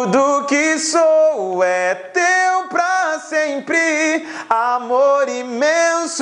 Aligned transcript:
Tudo 0.00 0.44
que 0.46 0.78
sou 0.78 1.60
é 1.64 1.92
teu 1.92 2.68
pra 2.70 3.18
sempre, 3.18 4.28
amor 4.48 5.28
imensurável 5.28 6.14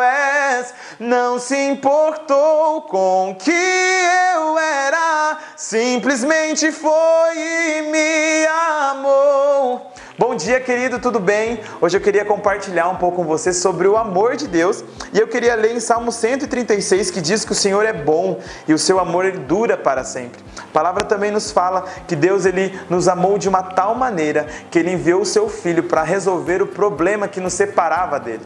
és. 0.00 0.72
Não 1.00 1.40
se 1.40 1.56
importou 1.56 2.82
com 2.82 3.36
que 3.36 3.50
eu 3.50 4.56
era, 4.56 5.38
simplesmente 5.56 6.70
foi 6.70 7.36
e 7.36 7.82
me 7.90 8.46
amou. 8.46 9.90
Bom 10.16 10.36
dia, 10.36 10.60
querido, 10.60 11.00
tudo 11.00 11.18
bem? 11.18 11.58
Hoje 11.80 11.96
eu 11.96 12.00
queria 12.00 12.24
compartilhar 12.24 12.88
um 12.88 12.94
pouco 12.94 13.16
com 13.16 13.24
você 13.24 13.52
sobre 13.52 13.88
o 13.88 13.96
amor 13.96 14.36
de 14.36 14.46
Deus 14.46 14.84
e 15.12 15.18
eu 15.18 15.26
queria 15.26 15.56
ler 15.56 15.74
em 15.74 15.80
Salmo 15.80 16.12
136 16.12 17.10
que 17.10 17.20
diz 17.20 17.44
que 17.44 17.50
o 17.50 17.56
Senhor 17.56 17.84
é 17.84 17.92
bom 17.92 18.38
e 18.68 18.72
o 18.72 18.78
seu 18.78 19.00
amor 19.00 19.24
ele 19.24 19.38
dura 19.38 19.76
para 19.76 20.04
sempre. 20.04 20.40
Palavra 20.74 21.04
também 21.04 21.30
nos 21.30 21.52
fala 21.52 21.84
que 22.08 22.16
Deus 22.16 22.44
ele 22.44 22.76
nos 22.90 23.06
amou 23.06 23.38
de 23.38 23.48
uma 23.48 23.62
tal 23.62 23.94
maneira 23.94 24.48
que 24.72 24.78
ele 24.80 24.90
enviou 24.90 25.20
o 25.20 25.24
seu 25.24 25.48
filho 25.48 25.84
para 25.84 26.02
resolver 26.02 26.60
o 26.60 26.66
problema 26.66 27.28
que 27.28 27.38
nos 27.40 27.52
separava 27.52 28.18
dele. 28.18 28.42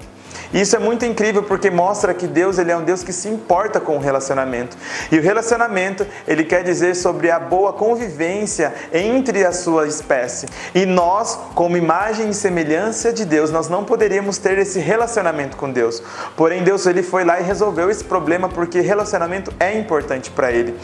Isso 0.53 0.75
é 0.75 0.79
muito 0.79 1.05
incrível 1.05 1.43
porque 1.43 1.71
mostra 1.71 2.15
que 2.15 2.27
Deus 2.27 2.59
ele 2.59 2.73
é 2.73 2.77
um 2.77 2.83
Deus 2.83 3.03
que 3.03 3.13
se 3.13 3.29
importa 3.29 3.79
com 3.79 3.97
o 3.97 4.01
relacionamento. 4.01 4.79
E 5.13 5.19
o 5.19 5.23
relacionamento, 5.23 6.07
ele 6.27 6.43
quer 6.43 6.65
dizer 6.65 6.97
sobre 6.97 7.31
a 7.31 7.39
boa 7.39 7.75
convivência 7.75 8.73
entre 8.91 9.45
a 9.45 9.53
sua 9.53 9.87
espécie. 9.87 10.47
E 10.75 10.87
nós, 10.87 11.39
como 11.55 11.77
imagem 11.77 12.31
e 12.31 12.35
semelhança 12.35 13.13
de 13.13 13.27
Deus, 13.27 13.51
nós 13.51 13.69
não 13.69 13.85
poderíamos 13.85 14.39
ter 14.39 14.57
esse 14.57 14.79
relacionamento 14.79 15.55
com 15.55 15.71
Deus. 15.71 16.03
Porém, 16.35 16.63
Deus 16.63 16.87
ele 16.87 17.03
foi 17.03 17.25
lá 17.25 17.39
e 17.39 17.43
resolveu 17.43 17.91
esse 17.91 18.05
problema 18.05 18.49
porque 18.49 18.81
relacionamento 18.81 19.53
é 19.61 19.79
importante 19.79 20.31
para 20.31 20.51
ele. 20.51 20.75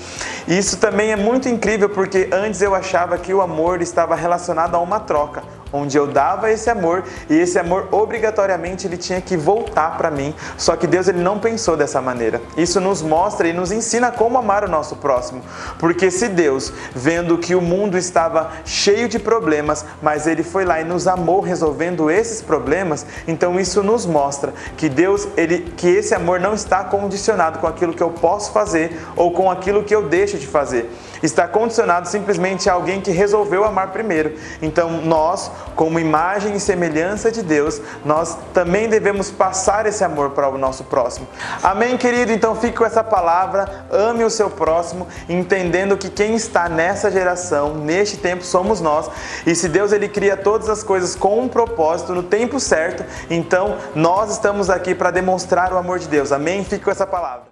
E 0.47 0.59
isso 0.59 0.77
também 0.77 1.11
é 1.11 1.17
muito 1.17 1.34
incrível 1.49 1.89
porque 1.89 2.29
antes 2.33 2.63
eu 2.63 2.75
achava 2.75 3.19
que 3.19 3.33
o 3.35 3.41
amor 3.41 3.83
estava 3.83 4.15
relacionado 4.15 4.75
a 4.75 4.79
uma 4.79 5.01
troca 5.01 5.43
onde 5.75 5.99
eu 5.99 6.07
dava 6.07 6.51
esse 6.53 6.71
amor 6.71 7.03
e 7.29 7.35
esse 7.35 7.59
amor 7.59 7.89
obrigatoriamente 7.91 8.87
ele 8.87 8.97
tinha 8.97 9.21
que 9.21 9.37
voltar 9.37 9.99
para 9.99 10.11
mim. 10.11 10.33
Só 10.57 10.77
que 10.77 10.87
Deus 10.87 11.09
ele 11.09 11.21
não 11.21 11.39
pensou 11.39 11.77
dessa 11.77 12.01
maneira. 12.01 12.41
Isso 12.57 12.81
nos 12.81 13.03
mostra 13.03 13.49
e 13.49 13.53
nos 13.53 13.73
ensina 13.73 14.13
como 14.13 14.39
amar 14.39 14.65
o 14.65 14.69
nosso 14.69 14.97
próximo. 14.97 15.43
Porque 15.79 16.11
se 16.11 16.29
Deus, 16.29 16.73
vendo 16.95 17.37
que 17.37 17.55
o 17.55 17.61
mundo 17.61 17.99
estava 17.99 18.53
cheio 18.65 19.09
de 19.09 19.19
problemas, 19.19 19.85
mas 20.01 20.27
ele 20.27 20.45
foi 20.45 20.65
lá 20.65 20.81
e 20.81 20.85
nos 20.85 21.09
amou 21.09 21.41
resolvendo 21.41 22.09
esses 22.09 22.41
problemas, 22.41 23.05
então 23.27 23.59
isso 23.59 23.83
nos 23.83 24.07
mostra 24.07 24.55
que 24.77 24.89
Deus, 24.89 25.27
ele 25.37 25.73
que 25.77 25.89
esse 25.89 26.15
amor 26.15 26.39
não 26.39 26.55
está 26.55 26.85
condicionado 26.85 27.59
com 27.59 27.67
aquilo 27.67 27.93
que 27.93 28.03
eu 28.03 28.11
posso 28.11 28.53
fazer 28.53 28.97
ou 29.17 29.33
com 29.33 29.51
aquilo 29.51 29.83
que 29.83 29.95
eu 29.95 30.09
deixo 30.09 30.39
de 30.39 30.47
fazer. 30.47 30.91
Está 31.23 31.49
condicionado 31.49 32.07
simplesmente 32.07 32.69
a 32.69 32.75
alguém 32.75 33.01
que 33.01 33.11
resolveu 33.11 33.65
amar 33.65 33.93
primeiro. 33.93 34.35
Então 34.61 35.01
nós, 35.03 35.51
como 35.75 35.99
imagem 35.99 36.55
e 36.55 36.61
semelhança 36.61 37.31
de 37.31 37.43
Deus, 37.43 37.81
nós 38.05 38.37
também 38.53 38.89
devemos 38.89 39.31
passar 39.31 39.87
esse 39.87 40.05
amor 40.05 40.31
para 40.31 40.49
o 40.49 40.59
nosso 40.59 40.85
próximo. 40.85 41.27
Amém, 41.63 41.97
querido? 41.97 42.33
Então 42.33 42.55
fique 42.55 42.77
com 42.77 42.85
essa 42.85 43.03
palavra, 43.03 43.87
ame 43.91 44.25
o 44.25 44.31
seu 44.31 44.51
próximo, 44.51 45.07
entendendo 45.29 45.97
que 45.97 46.09
quem 46.09 46.35
está 46.35 46.69
nessa 46.69 47.11
geração, 47.11 47.75
neste 47.75 48.17
tempo, 48.17 48.45
somos 48.45 48.81
nós. 48.81 49.11
E 49.47 49.55
se 49.55 49.69
Deus 49.69 49.93
ele 49.93 50.09
cria 50.09 50.37
todas 50.37 50.69
as 50.69 50.83
coisas 50.83 51.15
com 51.15 51.41
um 51.41 51.49
propósito, 51.49 52.15
no 52.15 52.23
tempo 52.23 52.61
certo, 52.61 53.05
então 53.31 53.77
nós 53.95 54.33
estamos 54.33 54.71
aqui 54.71 54.95
para 54.95 55.11
demonstrar 55.11 55.73
o 55.73 55.77
amor 55.77 55.99
de 55.99 56.09
Deus. 56.09 56.33
Amém? 56.33 56.65
Fique 56.65 56.85
com 56.85 56.91
essa 56.91 57.07
palavra. 57.07 57.45